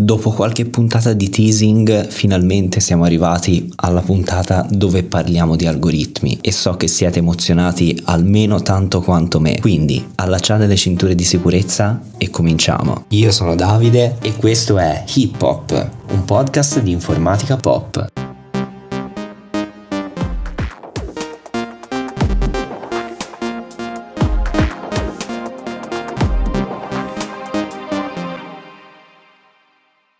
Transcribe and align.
Dopo 0.00 0.30
qualche 0.30 0.64
puntata 0.64 1.12
di 1.12 1.28
teasing, 1.28 2.06
finalmente 2.06 2.78
siamo 2.78 3.02
arrivati 3.02 3.68
alla 3.74 4.00
puntata 4.00 4.64
dove 4.70 5.02
parliamo 5.02 5.56
di 5.56 5.66
algoritmi 5.66 6.38
e 6.40 6.52
so 6.52 6.76
che 6.76 6.86
siete 6.86 7.18
emozionati 7.18 8.00
almeno 8.04 8.62
tanto 8.62 9.00
quanto 9.00 9.40
me. 9.40 9.58
Quindi 9.58 10.10
allacciate 10.14 10.66
le 10.66 10.76
cinture 10.76 11.16
di 11.16 11.24
sicurezza 11.24 12.00
e 12.16 12.30
cominciamo. 12.30 13.06
Io 13.08 13.32
sono 13.32 13.56
Davide 13.56 14.18
e 14.22 14.36
questo 14.36 14.78
è 14.78 15.02
Hip 15.14 15.42
Hop, 15.42 15.90
un 16.12 16.24
podcast 16.24 16.80
di 16.80 16.92
informatica 16.92 17.56
pop. 17.56 18.27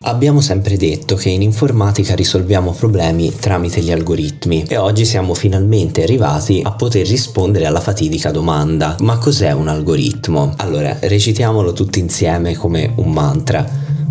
Abbiamo 0.09 0.40
sempre 0.40 0.79
detto 0.79 1.16
che 1.16 1.29
in 1.29 1.43
informatica 1.43 2.14
risolviamo 2.14 2.72
problemi 2.72 3.30
tramite 3.39 3.82
gli 3.82 3.93
algoritmi 3.93 4.64
e 4.66 4.79
oggi 4.79 5.04
siamo 5.04 5.35
finalmente 5.35 6.03
arrivati 6.03 6.62
a 6.64 6.72
poter 6.72 7.07
rispondere 7.07 7.66
alla 7.66 7.79
fatidica 7.80 8.30
domanda 8.30 8.96
ma 9.00 9.18
cos'è 9.18 9.52
un 9.52 9.68
algoritmo? 9.68 10.54
Allora, 10.57 10.96
recitiamolo 10.99 11.75
tutti 11.75 11.99
insieme 11.99 12.57
come 12.57 12.90
un 12.96 13.13
mantra. 13.13 13.63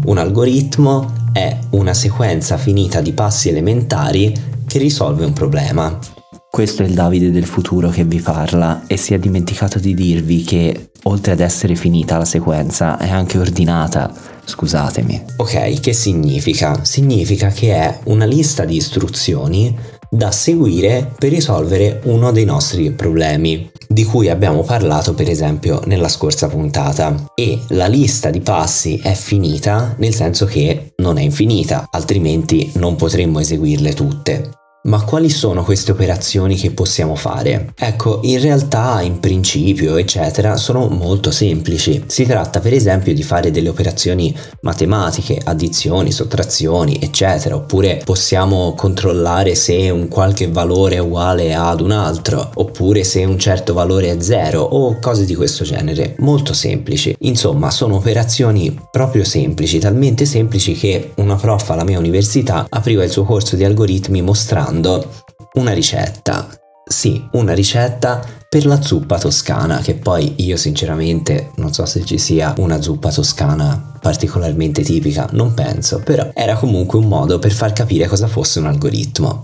Un 0.05 0.19
algoritmo 0.19 1.31
è 1.33 1.57
una 1.71 1.95
sequenza 1.95 2.57
finita 2.57 3.01
di 3.01 3.13
passi 3.13 3.49
elementari 3.49 4.31
che 4.67 4.77
risolve 4.77 5.25
un 5.25 5.33
problema. 5.33 6.16
Questo 6.57 6.81
è 6.81 6.87
il 6.87 6.95
Davide 6.95 7.29
del 7.29 7.45
futuro 7.45 7.89
che 7.89 8.03
vi 8.03 8.19
parla 8.19 8.81
e 8.87 8.97
si 8.97 9.13
è 9.13 9.19
dimenticato 9.19 9.77
di 9.77 9.93
dirvi 9.93 10.41
che 10.41 10.89
oltre 11.03 11.33
ad 11.33 11.39
essere 11.39 11.75
finita 11.75 12.17
la 12.17 12.25
sequenza 12.25 12.97
è 12.97 13.11
anche 13.11 13.37
ordinata 13.37 14.11
Scusatemi. 14.43 15.23
Ok, 15.35 15.79
che 15.79 15.93
significa? 15.93 16.83
Significa 16.83 17.49
che 17.49 17.75
è 17.75 17.99
una 18.05 18.25
lista 18.25 18.65
di 18.65 18.75
istruzioni 18.75 19.77
da 20.09 20.31
seguire 20.31 21.13
per 21.15 21.29
risolvere 21.29 22.01
uno 22.05 22.31
dei 22.31 22.45
nostri 22.45 22.89
problemi 22.89 23.69
di 23.87 24.03
cui 24.03 24.27
abbiamo 24.27 24.63
parlato 24.63 25.13
per 25.13 25.29
esempio 25.29 25.81
nella 25.85 26.09
scorsa 26.09 26.47
puntata 26.47 27.33
e 27.35 27.59
la 27.67 27.85
lista 27.85 28.31
di 28.31 28.39
passi 28.39 28.99
è 29.03 29.13
finita 29.13 29.93
nel 29.99 30.15
senso 30.15 30.45
che 30.45 30.93
non 30.95 31.19
è 31.19 31.21
infinita 31.21 31.85
altrimenti 31.91 32.71
non 32.77 32.95
potremmo 32.95 33.39
eseguirle 33.39 33.93
tutte 33.93 34.65
ma 34.87 35.03
quali 35.03 35.29
sono 35.29 35.63
queste 35.63 35.91
operazioni 35.91 36.55
che 36.55 36.71
possiamo 36.71 37.15
fare? 37.15 37.73
Ecco, 37.77 38.19
in 38.23 38.39
realtà, 38.39 39.01
in 39.01 39.19
principio, 39.19 39.97
eccetera, 39.97 40.55
sono 40.55 40.87
molto 40.87 41.29
semplici. 41.29 42.03
Si 42.07 42.25
tratta 42.25 42.59
per 42.59 42.73
esempio 42.73 43.13
di 43.13 43.21
fare 43.21 43.51
delle 43.51 43.69
operazioni 43.69 44.35
matematiche, 44.61 45.41
addizioni, 45.43 46.11
sottrazioni, 46.11 46.99
eccetera, 47.01 47.55
oppure 47.55 48.01
possiamo 48.03 48.73
controllare 48.75 49.55
se 49.55 49.89
un 49.89 50.07
qualche 50.07 50.47
valore 50.47 50.95
è 50.95 50.99
uguale 50.99 51.53
ad 51.53 51.81
un 51.81 51.91
altro, 51.91 52.51
oppure 52.53 53.03
se 53.03 53.25
un 53.25 53.37
certo 53.37 53.73
valore 53.73 54.09
è 54.11 54.21
zero, 54.21 54.61
o 54.61 54.99
cose 54.99 55.25
di 55.25 55.35
questo 55.35 55.65
genere. 55.65 56.15
Molto 56.19 56.53
semplici. 56.53 57.13
Insomma, 57.19 57.71
sono 57.71 57.95
operazioni 57.95 58.79
proprio 58.89 59.25
semplici, 59.25 59.79
talmente 59.79 60.25
semplici 60.25 60.73
che 60.73 61.11
una 61.17 61.35
prof 61.35 61.69
alla 61.71 61.83
mia 61.83 61.99
università 61.99 62.65
apriva 62.69 63.03
il 63.03 63.11
suo 63.11 63.25
corso 63.25 63.57
di 63.57 63.65
algoritmi 63.65 64.21
mostrando 64.21 64.76
preparando 64.77 65.11
una 65.53 65.73
ricetta. 65.73 66.47
Sì, 66.87 67.21
una 67.33 67.53
ricetta 67.53 68.23
per 68.47 68.65
la 68.65 68.81
zuppa 68.81 69.17
toscana, 69.17 69.79
che 69.79 69.95
poi 69.95 70.35
io 70.37 70.55
sinceramente 70.55 71.51
non 71.55 71.73
so 71.73 71.85
se 71.85 72.05
ci 72.05 72.17
sia 72.17 72.53
una 72.59 72.81
zuppa 72.81 73.11
toscana 73.11 73.97
particolarmente 73.99 74.83
tipica, 74.83 75.27
non 75.33 75.53
penso, 75.53 75.99
però 75.99 76.31
era 76.33 76.55
comunque 76.55 76.97
un 76.97 77.07
modo 77.07 77.39
per 77.39 77.51
far 77.51 77.73
capire 77.73 78.07
cosa 78.07 78.27
fosse 78.27 78.59
un 78.59 78.67
algoritmo. 78.67 79.43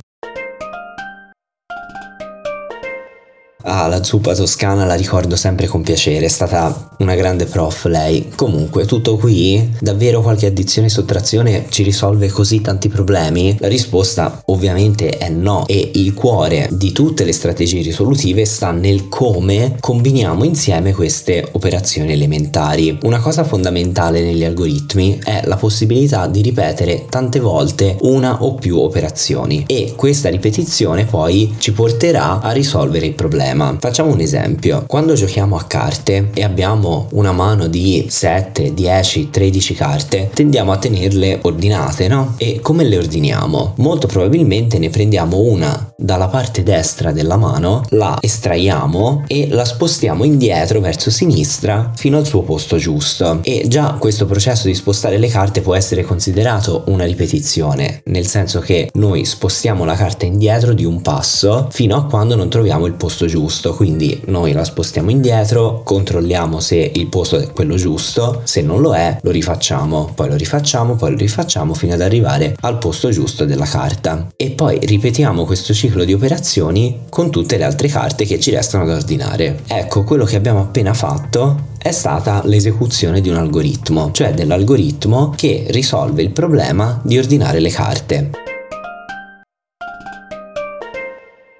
Ah, 3.66 3.88
la 3.88 4.04
zuppa 4.04 4.36
toscana 4.36 4.84
la 4.84 4.96
ricordo 4.96 5.38
sempre 5.38 5.68
con 5.68 5.84
piacere, 5.84 6.26
è 6.26 6.30
stata 6.30 6.90
una 6.98 7.16
grande 7.16 7.46
prof 7.46 7.86
lei. 7.86 8.30
Comunque, 8.36 8.86
tutto 8.86 9.16
qui? 9.16 9.76
Davvero 9.80 10.22
qualche 10.22 10.48
addizione 10.48 10.88
e 10.88 10.90
sottrazione 10.90 11.66
ci 11.70 11.84
risolve 11.84 12.28
così 12.28 12.60
tanti 12.60 12.90
problemi? 12.90 13.56
La 13.62 13.70
risposta 13.70 14.42
ovviamente 14.48 15.18
è 15.18 15.30
no 15.30 15.66
e 15.66 15.92
il 15.94 16.14
cuore 16.14 16.68
di 16.72 16.92
tutte 16.92 17.24
le 17.24 17.32
strategie 17.32 17.82
risolutive 17.82 18.44
sta 18.44 18.72
nel 18.72 19.08
come 19.08 19.78
combiniamo 19.80 20.44
insieme 20.44 20.94
queste 20.94 21.48
operazioni 21.54 22.12
elementari. 22.12 22.98
Una 23.04 23.20
cosa 23.20 23.46
fondamentale 23.46 24.22
negli 24.22 24.44
algoritmi 24.44 25.20
è 25.24 25.42
la 25.46 25.56
possibilità 25.56 26.28
di 26.28 26.42
ripetere 26.42 27.06
tante 27.10 27.40
volte 27.40 27.96
una 28.02 28.44
o 28.44 28.56
più 28.56 28.78
operazioni 28.78 29.64
e 29.68 29.94
questa 29.96 30.28
ripetizione 30.28 31.06
poi 31.06 31.56
ci 31.60 31.72
porterà 31.72 32.42
a 32.42 32.52
risolvere 32.52 33.06
il 33.06 33.14
problema 33.14 33.52
problema. 33.54 33.78
Facciamo 33.80 34.12
un 34.12 34.20
esempio. 34.20 34.84
Quando 34.88 35.14
giochiamo 35.14 35.56
a 35.56 35.64
carte 35.64 36.30
e 36.34 36.44
abbiamo 36.44 37.08
una 37.12 37.32
mano 37.32 37.68
di 37.68 38.06
7, 38.10 38.74
10, 38.74 39.30
13 39.30 39.74
carte, 39.74 40.30
tendiamo 40.34 40.72
a 40.72 40.78
tenerle 40.78 41.40
ordinate, 41.44 42.08
no? 42.08 42.34
E 42.38 42.60
come 42.62 42.84
le 42.84 42.98
ordiniamo? 42.98 43.74
Molto 43.78 44.08
probabilmente 44.08 44.80
ne 44.80 44.90
prendiamo 44.90 45.38
una 45.38 45.92
dalla 45.96 46.28
parte 46.28 46.64
destra 46.64 47.12
della 47.12 47.38
mano, 47.38 47.84
la 47.90 48.18
estraiamo 48.20 49.24
e 49.28 49.48
la 49.50 49.64
spostiamo 49.64 50.24
indietro 50.24 50.80
verso 50.82 51.10
sinistra 51.10 51.92
fino 51.96 52.18
al 52.18 52.26
suo 52.26 52.42
posto 52.42 52.78
giusto. 52.78 53.40
E 53.44 53.66
già 53.68 53.96
questo 54.00 54.26
processo 54.26 54.68
di 54.68 54.74
spostare 54.74 55.18
le 55.18 55.28
carte 55.28 55.62
può 55.62 55.76
essere 55.76 56.04
considerato 56.04 56.84
una 56.88 57.06
ripetizione, 57.06 58.02
nel 58.06 58.28
senso 58.28 58.60
che 58.60 58.90
noi 58.96 59.26
spostiamo 59.26 59.86
la 59.86 59.96
carta 59.96 60.26
indietro 60.26 60.74
di 60.74 60.86
un 60.86 61.02
passo 61.02 61.68
fino 61.72 61.96
a 61.96 62.06
quando 62.06 62.36
non 62.36 62.50
troviamo 62.50 62.86
il 62.86 62.94
posto 62.94 63.26
giusto 63.26 63.43
giusto, 63.44 63.74
quindi 63.74 64.22
noi 64.28 64.54
la 64.54 64.64
spostiamo 64.64 65.10
indietro, 65.10 65.82
controlliamo 65.84 66.62
se 66.62 66.92
il 66.94 67.08
posto 67.08 67.38
è 67.38 67.52
quello 67.52 67.76
giusto, 67.76 68.42
se 68.46 68.62
non 68.62 68.80
lo 68.80 68.96
è 68.96 69.18
lo 69.22 69.32
rifacciamo, 69.32 70.14
poi 70.16 70.30
lo 70.30 70.36
rifacciamo, 70.36 70.96
poi 70.96 71.12
lo 71.12 71.18
rifacciamo 71.18 71.74
fino 71.74 71.94
ad 71.94 72.02
arrivare 72.02 72.56
al 72.62 72.78
posto 72.78 73.10
giusto 73.10 73.44
della 73.44 73.66
carta 73.66 74.28
e 74.38 74.52
poi 74.52 74.80
ripetiamo 74.82 75.44
questo 75.44 75.74
ciclo 75.74 76.06
di 76.06 76.14
operazioni 76.14 77.02
con 77.10 77.30
tutte 77.30 77.58
le 77.58 77.66
altre 77.66 77.90
carte 77.90 78.24
che 78.24 78.40
ci 78.40 78.52
restano 78.52 78.86
da 78.86 78.96
ordinare. 78.96 79.60
Ecco, 79.68 80.04
quello 80.04 80.24
che 80.24 80.38
abbiamo 80.38 80.62
appena 80.62 80.94
fatto 80.94 81.72
è 81.78 81.92
stata 81.92 82.42
l'esecuzione 82.46 83.20
di 83.20 83.28
un 83.28 83.36
algoritmo, 83.36 84.12
cioè 84.14 84.34
dell'algoritmo 84.34 85.34
che 85.36 85.66
risolve 85.68 86.22
il 86.22 86.32
problema 86.32 87.02
di 87.04 87.18
ordinare 87.18 87.60
le 87.60 87.70
carte. 87.70 88.30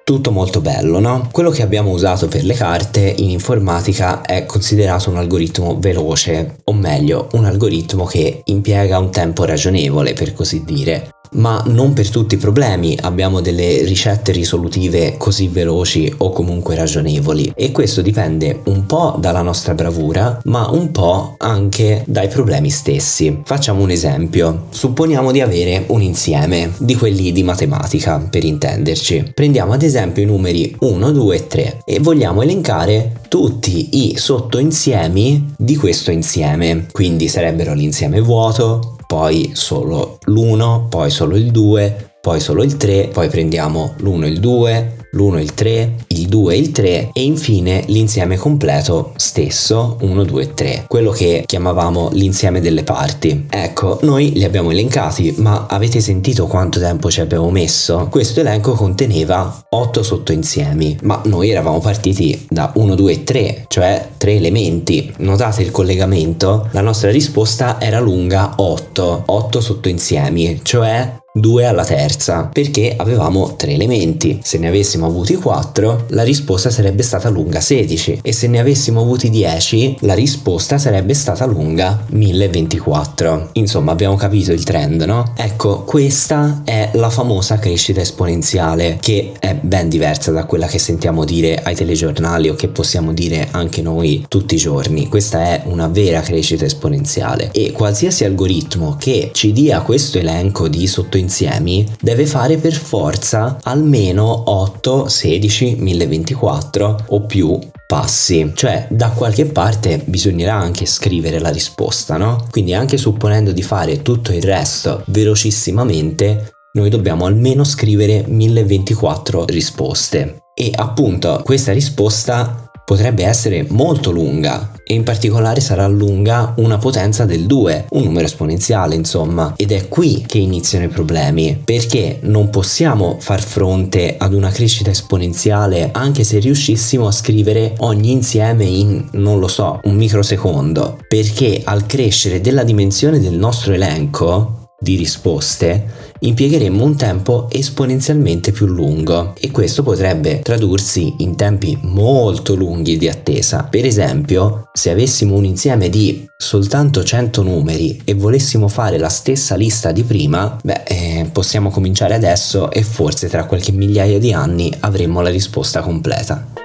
Tutto 0.04 0.30
molto 0.30 0.60
bello, 0.60 1.00
no? 1.00 1.30
Quello 1.32 1.48
che 1.48 1.62
abbiamo 1.62 1.90
usato 1.90 2.28
per 2.28 2.44
le 2.44 2.52
carte 2.52 3.00
in 3.00 3.30
informatica 3.30 4.20
è 4.20 4.44
considerato 4.44 5.08
un 5.08 5.16
algoritmo 5.16 5.78
veloce, 5.78 6.56
o 6.64 6.74
meglio, 6.74 7.28
un 7.32 7.46
algoritmo 7.46 8.04
che 8.04 8.42
impiega 8.44 8.98
un 8.98 9.10
tempo 9.10 9.44
ragionevole, 9.44 10.12
per 10.12 10.34
così 10.34 10.62
dire 10.62 11.13
ma 11.34 11.62
non 11.66 11.92
per 11.92 12.10
tutti 12.10 12.34
i 12.34 12.38
problemi 12.38 12.96
abbiamo 13.00 13.40
delle 13.40 13.82
ricette 13.84 14.32
risolutive 14.32 15.16
così 15.16 15.48
veloci 15.48 16.12
o 16.18 16.30
comunque 16.30 16.74
ragionevoli 16.74 17.52
e 17.54 17.72
questo 17.72 18.02
dipende 18.02 18.60
un 18.64 18.86
po' 18.86 19.16
dalla 19.18 19.42
nostra 19.42 19.74
bravura 19.74 20.40
ma 20.44 20.68
un 20.70 20.90
po' 20.90 21.34
anche 21.38 22.02
dai 22.06 22.28
problemi 22.28 22.70
stessi. 22.70 23.42
Facciamo 23.44 23.82
un 23.82 23.90
esempio, 23.90 24.66
supponiamo 24.70 25.32
di 25.32 25.40
avere 25.40 25.84
un 25.88 26.02
insieme 26.02 26.72
di 26.78 26.94
quelli 26.94 27.32
di 27.32 27.42
matematica 27.42 28.18
per 28.18 28.44
intenderci. 28.44 29.32
Prendiamo 29.34 29.72
ad 29.72 29.82
esempio 29.82 30.22
i 30.22 30.26
numeri 30.26 30.74
1, 30.78 31.12
2 31.12 31.36
e 31.36 31.46
3 31.46 31.82
e 31.84 32.00
vogliamo 32.00 32.42
elencare 32.42 33.20
tutti 33.28 34.06
i 34.06 34.16
sottoinsiemi 34.16 35.54
di 35.56 35.76
questo 35.76 36.10
insieme, 36.10 36.86
quindi 36.92 37.26
sarebbero 37.28 37.74
l'insieme 37.74 38.20
vuoto, 38.20 38.93
poi 39.14 39.52
solo 39.54 40.18
l'1, 40.24 40.88
poi 40.88 41.08
solo 41.08 41.36
il 41.36 41.52
2, 41.52 42.16
poi 42.20 42.40
solo 42.40 42.64
il 42.64 42.76
3, 42.76 43.10
poi 43.12 43.28
prendiamo 43.28 43.94
l'1 43.98 44.24
e 44.24 44.26
il 44.26 44.40
2, 44.40 45.03
l'1 45.14 45.38
e 45.38 45.40
il 45.42 45.54
3, 45.54 45.94
il 46.08 46.26
2 46.26 46.54
e 46.54 46.58
il 46.58 46.70
3 46.70 47.10
e 47.12 47.22
infine 47.22 47.84
l'insieme 47.86 48.36
completo 48.36 49.12
stesso 49.16 49.96
1, 50.00 50.24
2, 50.24 50.54
3, 50.54 50.84
quello 50.88 51.10
che 51.10 51.44
chiamavamo 51.46 52.10
l'insieme 52.12 52.60
delle 52.60 52.82
parti. 52.82 53.46
Ecco, 53.48 53.98
noi 54.02 54.32
li 54.32 54.44
abbiamo 54.44 54.70
elencati, 54.70 55.34
ma 55.38 55.66
avete 55.68 56.00
sentito 56.00 56.46
quanto 56.46 56.78
tempo 56.78 57.10
ci 57.10 57.20
abbiamo 57.20 57.50
messo? 57.50 58.08
Questo 58.10 58.40
elenco 58.40 58.72
conteneva 58.72 59.66
8 59.68 60.02
sottoinsiemi, 60.02 60.98
ma 61.02 61.20
noi 61.24 61.50
eravamo 61.50 61.80
partiti 61.80 62.46
da 62.48 62.70
1, 62.74 62.94
2 62.94 63.12
e 63.12 63.24
3, 63.24 63.64
cioè 63.68 64.08
3 64.16 64.34
elementi. 64.34 65.12
Notate 65.18 65.62
il 65.62 65.70
collegamento? 65.70 66.68
La 66.72 66.80
nostra 66.80 67.10
risposta 67.10 67.80
era 67.80 68.00
lunga 68.00 68.52
8 68.56 68.74
8, 68.94 69.22
8 69.26 69.60
sottoinsiemi, 69.60 70.60
cioè 70.62 71.22
2 71.36 71.66
alla 71.66 71.84
terza, 71.84 72.44
perché 72.44 72.94
avevamo 72.96 73.56
tre 73.56 73.72
elementi. 73.72 74.38
Se 74.40 74.56
ne 74.56 74.68
avessimo 74.68 75.06
avuti 75.06 75.34
4, 75.34 76.04
la 76.10 76.22
risposta 76.22 76.70
sarebbe 76.70 77.02
stata 77.02 77.28
lunga 77.28 77.60
16 77.60 78.20
e 78.22 78.32
se 78.32 78.46
ne 78.46 78.60
avessimo 78.60 79.00
avuti 79.00 79.30
10, 79.30 79.96
la 80.02 80.14
risposta 80.14 80.78
sarebbe 80.78 81.12
stata 81.12 81.44
lunga 81.44 82.04
1024. 82.10 83.48
Insomma, 83.54 83.90
abbiamo 83.90 84.14
capito 84.14 84.52
il 84.52 84.62
trend, 84.62 85.02
no? 85.02 85.32
Ecco, 85.36 85.82
questa 85.82 86.62
è 86.62 86.90
la 86.92 87.10
famosa 87.10 87.58
crescita 87.58 88.00
esponenziale 88.00 88.98
che 89.00 89.32
è 89.40 89.56
ben 89.60 89.88
diversa 89.88 90.30
da 90.30 90.44
quella 90.44 90.68
che 90.68 90.78
sentiamo 90.78 91.24
dire 91.24 91.56
ai 91.64 91.74
telegiornali 91.74 92.48
o 92.48 92.54
che 92.54 92.68
possiamo 92.68 93.12
dire 93.12 93.48
anche 93.50 93.82
noi 93.82 94.24
tutti 94.28 94.54
i 94.54 94.58
giorni. 94.58 95.08
Questa 95.08 95.42
è 95.42 95.62
una 95.64 95.88
vera 95.88 96.20
crescita 96.20 96.64
esponenziale 96.64 97.50
e 97.50 97.72
qualsiasi 97.72 98.22
algoritmo 98.24 98.94
che 99.00 99.30
ci 99.32 99.50
dia 99.50 99.80
questo 99.80 100.18
elenco 100.18 100.68
di 100.68 100.86
sottoinsiemi 100.86 101.22
insiemi 101.24 101.86
deve 102.00 102.26
fare 102.26 102.56
per 102.58 102.74
forza 102.74 103.58
almeno 103.62 104.50
8, 104.50 105.08
16, 105.08 105.76
1024 105.78 107.04
o 107.08 107.26
più 107.26 107.58
passi, 107.86 108.52
cioè 108.54 108.86
da 108.90 109.10
qualche 109.10 109.46
parte 109.46 110.02
bisognerà 110.04 110.54
anche 110.54 110.86
scrivere 110.86 111.38
la 111.38 111.50
risposta, 111.50 112.16
no? 112.16 112.46
Quindi 112.50 112.74
anche 112.74 112.96
supponendo 112.96 113.52
di 113.52 113.62
fare 113.62 114.02
tutto 114.02 114.32
il 114.32 114.42
resto 114.42 115.02
velocissimamente, 115.06 116.52
noi 116.74 116.90
dobbiamo 116.90 117.26
almeno 117.26 117.64
scrivere 117.64 118.24
1024 118.26 119.44
risposte. 119.46 120.38
E 120.56 120.70
appunto 120.74 121.40
questa 121.44 121.72
risposta 121.72 122.63
potrebbe 122.84 123.24
essere 123.24 123.66
molto 123.68 124.10
lunga 124.10 124.72
e 124.86 124.94
in 124.94 125.02
particolare 125.02 125.60
sarà 125.60 125.86
lunga 125.86 126.52
una 126.58 126.76
potenza 126.76 127.24
del 127.24 127.46
2, 127.46 127.86
un 127.90 128.02
numero 128.04 128.26
esponenziale 128.26 128.94
insomma. 128.94 129.54
Ed 129.56 129.72
è 129.72 129.88
qui 129.88 130.24
che 130.26 130.38
iniziano 130.38 130.84
i 130.84 130.88
problemi, 130.88 131.60
perché 131.64 132.18
non 132.22 132.50
possiamo 132.50 133.16
far 133.18 133.42
fronte 133.42 134.16
ad 134.18 134.34
una 134.34 134.50
crescita 134.50 134.90
esponenziale 134.90 135.90
anche 135.92 136.24
se 136.24 136.38
riuscissimo 136.38 137.06
a 137.06 137.12
scrivere 137.12 137.74
ogni 137.78 138.12
insieme 138.12 138.64
in, 138.64 139.08
non 139.12 139.38
lo 139.38 139.48
so, 139.48 139.80
un 139.84 139.94
microsecondo, 139.94 140.98
perché 141.08 141.62
al 141.64 141.86
crescere 141.86 142.40
della 142.40 142.62
dimensione 142.62 143.18
del 143.18 143.34
nostro 143.34 143.72
elenco 143.72 144.68
di 144.78 144.96
risposte, 144.96 146.03
impiegheremmo 146.26 146.84
un 146.84 146.96
tempo 146.96 147.48
esponenzialmente 147.50 148.52
più 148.52 148.66
lungo 148.66 149.34
e 149.38 149.50
questo 149.50 149.82
potrebbe 149.82 150.40
tradursi 150.40 151.14
in 151.18 151.36
tempi 151.36 151.78
molto 151.82 152.54
lunghi 152.54 152.96
di 152.96 153.08
attesa. 153.08 153.64
Per 153.64 153.84
esempio, 153.84 154.70
se 154.72 154.90
avessimo 154.90 155.36
un 155.36 155.44
insieme 155.44 155.88
di 155.88 156.26
soltanto 156.36 157.04
100 157.04 157.42
numeri 157.42 158.00
e 158.04 158.14
volessimo 158.14 158.68
fare 158.68 158.98
la 158.98 159.08
stessa 159.08 159.54
lista 159.54 159.92
di 159.92 160.02
prima, 160.02 160.56
beh, 160.62 160.82
eh, 160.86 161.28
possiamo 161.32 161.70
cominciare 161.70 162.14
adesso 162.14 162.70
e 162.70 162.82
forse 162.82 163.28
tra 163.28 163.44
qualche 163.44 163.72
migliaia 163.72 164.18
di 164.18 164.32
anni 164.32 164.72
avremmo 164.80 165.20
la 165.20 165.30
risposta 165.30 165.80
completa. 165.80 166.63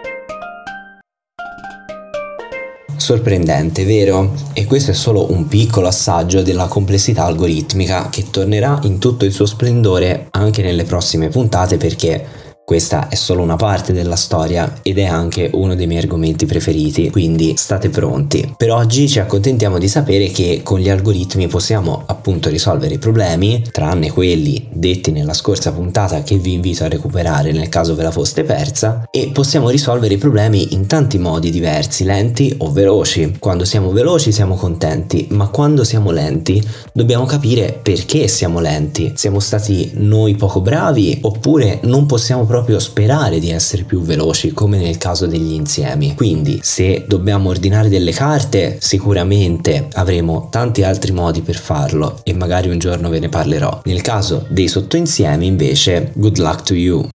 Sorprendente, 3.10 3.86
vero? 3.86 4.36
E 4.54 4.66
questo 4.66 4.92
è 4.92 4.94
solo 4.94 5.32
un 5.32 5.48
piccolo 5.48 5.88
assaggio 5.88 6.44
della 6.44 6.68
complessità 6.68 7.26
algoritmica 7.26 8.08
che 8.12 8.30
tornerà 8.30 8.80
in 8.84 9.00
tutto 9.00 9.26
il 9.26 9.32
suo 9.32 9.48
splendore 9.48 10.28
anche 10.30 10.62
nelle 10.62 10.84
prossime 10.84 11.30
puntate 11.30 11.78
perché 11.78 12.24
questa 12.70 13.10
è 13.10 13.16
solo 13.16 13.42
una 13.42 13.56
parte 13.56 13.94
della 13.94 14.16
storia 14.16 14.82
ed 14.84 15.00
è 15.00 15.06
anche 15.06 15.50
uno 15.54 15.74
dei 15.74 15.88
miei 15.88 16.04
argomenti 16.04 16.46
preferiti, 16.46 17.10
quindi 17.10 17.56
state 17.58 17.90
pronti. 17.90 18.54
Per 18.56 18.72
oggi 18.72 19.10
ci 19.10 19.18
accontentiamo 19.18 19.80
di 19.80 19.88
sapere 19.88 20.28
che 20.28 20.62
con 20.62 20.78
gli 20.78 20.88
algoritmi 20.88 21.48
possiamo 21.48 22.04
appunto 22.06 22.48
risolvere 22.48 22.94
i 22.94 23.00
problemi, 23.00 23.64
tranne 23.72 24.12
quelli 24.12 24.68
detti 24.72 25.10
nella 25.10 25.34
scorsa 25.34 25.72
puntata 25.72 26.22
che 26.22 26.38
vi 26.38 26.54
invito 26.54 26.84
a 26.84 26.90
recuperare 26.90 27.52
nel 27.52 27.70
caso 27.70 27.96
ve 27.96 28.04
la 28.04 28.12
foste 28.12 28.44
persa, 28.44 29.08
e 29.10 29.32
possiamo 29.34 29.72
risolvere 29.72 30.14
i 30.14 30.18
problemi 30.20 30.76
in 30.76 30.86
tanti 30.86 31.18
modi 31.18 31.50
diversi, 31.50 32.04
lenti 32.04 32.54
o 32.60 32.72
veloci. 32.72 33.38
Quando 33.40 33.66
siamo 33.66 33.90
veloci 33.90 34.32
siamo 34.32 34.54
contenti, 34.54 35.26
ma 35.32 35.48
quando 35.48 35.84
siamo 35.84 36.12
lenti 36.12 36.64
dobbiamo 36.94 37.26
capire 37.26 37.80
perché 37.82 38.28
siamo 38.28 38.60
lenti. 38.60 39.14
Siamo 39.16 39.40
stati 39.40 39.90
noi 39.96 40.36
poco 40.36 40.62
bravi 40.62 41.18
oppure 41.22 41.80
non 41.82 42.06
possiamo 42.06 42.42
proprio 42.42 42.58
proprio 42.60 42.80
sperare 42.80 43.40
di 43.40 43.52
essere 43.52 43.84
più 43.84 44.02
veloci 44.02 44.52
come 44.52 44.78
nel 44.78 44.98
caso 44.98 45.26
degli 45.26 45.54
insiemi. 45.54 46.14
Quindi 46.14 46.60
se 46.62 47.06
dobbiamo 47.08 47.50
ordinare 47.50 47.88
delle 47.88 48.12
carte 48.12 48.78
sicuramente 48.82 49.88
avremo 49.94 50.50
tanti 50.52 50.84
altri 50.84 51.14
modi 51.14 51.42
per 51.42 51.56
farlo 51.56 52.20
e 52.24 52.34
magari 52.34 52.70
un 52.70 52.78
giorno 52.78 53.08
ve 53.08 53.20
ne 53.20 53.30
parlerò. 53.30 53.82
Nel 53.86 54.02
caso 54.02 54.46
dei 54.50 54.68
sottoinsiemi 54.68 55.46
invece 55.46 56.12
good 56.16 56.38
luck 56.38 56.64
to 56.64 56.74
you. 56.74 57.08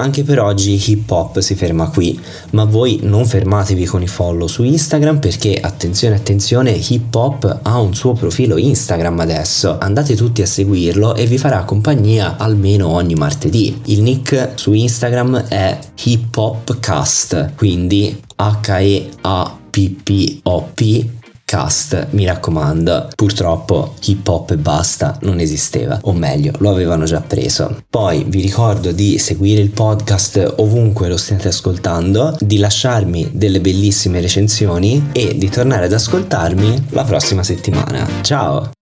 Anche 0.00 0.22
per 0.22 0.38
oggi 0.38 0.80
hip 0.90 1.10
hop 1.10 1.40
si 1.40 1.56
ferma 1.56 1.88
qui, 1.88 2.18
ma 2.50 2.62
voi 2.64 3.00
non 3.02 3.26
fermatevi 3.26 3.84
con 3.84 4.00
i 4.00 4.06
follow 4.06 4.46
su 4.46 4.62
Instagram 4.62 5.18
perché 5.18 5.58
attenzione 5.60 6.14
attenzione, 6.14 6.70
hip 6.70 7.12
hop 7.12 7.60
ha 7.62 7.80
un 7.80 7.94
suo 7.96 8.12
profilo 8.12 8.56
Instagram 8.56 9.18
adesso, 9.18 9.76
andate 9.76 10.14
tutti 10.14 10.40
a 10.40 10.46
seguirlo 10.46 11.16
e 11.16 11.26
vi 11.26 11.36
farà 11.36 11.64
compagnia 11.64 12.36
almeno 12.36 12.86
ogni 12.86 13.14
martedì. 13.14 13.80
Il 13.86 14.02
nick 14.02 14.52
su 14.54 14.72
Instagram 14.72 15.48
è 15.48 15.76
hip 16.04 16.36
hop 16.36 16.78
cast, 16.78 17.54
quindi 17.56 18.22
H 18.36 18.78
E 18.78 19.08
A 19.22 19.58
P 19.68 19.90
P 19.90 20.38
O 20.44 20.70
P 20.74 21.06
cast, 21.48 22.08
mi 22.10 22.26
raccomando. 22.26 23.08
Purtroppo 23.16 23.94
hip 24.04 24.28
hop 24.28 24.50
e 24.50 24.58
basta 24.58 25.16
non 25.22 25.40
esisteva, 25.40 25.98
o 26.02 26.12
meglio, 26.12 26.52
lo 26.58 26.68
avevano 26.68 27.06
già 27.06 27.22
preso. 27.22 27.84
Poi 27.88 28.24
vi 28.28 28.42
ricordo 28.42 28.92
di 28.92 29.16
seguire 29.16 29.62
il 29.62 29.70
podcast 29.70 30.56
ovunque 30.58 31.08
lo 31.08 31.16
stiate 31.16 31.48
ascoltando, 31.48 32.36
di 32.38 32.58
lasciarmi 32.58 33.30
delle 33.32 33.62
bellissime 33.62 34.20
recensioni 34.20 35.08
e 35.12 35.38
di 35.38 35.48
tornare 35.48 35.86
ad 35.86 35.92
ascoltarmi 35.94 36.88
la 36.90 37.04
prossima 37.04 37.42
settimana. 37.42 38.06
Ciao! 38.20 38.77